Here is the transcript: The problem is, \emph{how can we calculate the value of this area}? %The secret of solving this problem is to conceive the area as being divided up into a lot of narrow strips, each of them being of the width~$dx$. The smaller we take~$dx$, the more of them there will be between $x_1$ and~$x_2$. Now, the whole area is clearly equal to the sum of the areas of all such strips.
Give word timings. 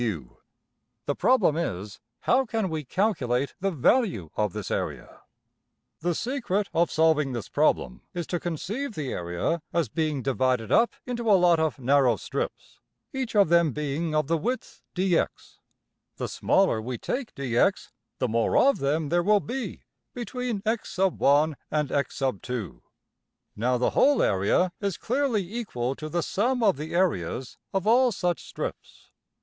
The 1.05 1.13
problem 1.15 1.55
is, 1.55 1.99
\emph{how 2.25 2.47
can 2.49 2.69
we 2.71 2.83
calculate 2.83 3.53
the 3.59 3.69
value 3.69 4.31
of 4.35 4.51
this 4.51 4.71
area}? 4.71 5.21
%The 6.01 6.15
secret 6.15 6.69
of 6.73 6.89
solving 6.89 7.33
this 7.33 7.47
problem 7.49 8.01
is 8.11 8.25
to 8.25 8.39
conceive 8.39 8.95
the 8.95 9.13
area 9.13 9.61
as 9.71 9.89
being 9.89 10.23
divided 10.23 10.71
up 10.71 10.95
into 11.05 11.29
a 11.29 11.37
lot 11.37 11.59
of 11.59 11.77
narrow 11.77 12.15
strips, 12.15 12.79
each 13.13 13.35
of 13.35 13.49
them 13.49 13.73
being 13.73 14.15
of 14.15 14.25
the 14.25 14.39
width~$dx$. 14.39 15.59
The 16.17 16.27
smaller 16.27 16.81
we 16.81 16.97
take~$dx$, 16.97 17.91
the 18.17 18.27
more 18.27 18.57
of 18.57 18.79
them 18.79 19.09
there 19.09 19.21
will 19.21 19.39
be 19.39 19.83
between 20.15 20.61
$x_1$ 20.63 21.53
and~$x_2$. 21.69 22.81
Now, 23.55 23.77
the 23.77 23.91
whole 23.91 24.23
area 24.23 24.71
is 24.81 24.97
clearly 24.97 25.43
equal 25.53 25.93
to 25.93 26.09
the 26.09 26.23
sum 26.23 26.63
of 26.63 26.77
the 26.77 26.95
areas 26.95 27.59
of 27.71 27.85
all 27.85 28.11
such 28.11 28.43
strips. 28.49 29.11